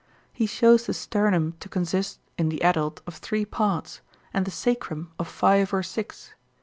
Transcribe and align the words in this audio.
He 0.33 0.47
shows 0.47 0.87
the 0.87 0.95
sternum 0.95 1.53
to 1.59 1.69
consist, 1.69 2.19
in 2.35 2.49
the 2.49 2.63
adult, 2.63 3.01
of 3.05 3.17
three 3.17 3.45
parts 3.45 4.01
and 4.33 4.45
the 4.45 4.49
sacrum 4.49 5.11
of 5.19 5.27
five 5.27 5.71
or 5.75 5.83
six. 5.83 6.33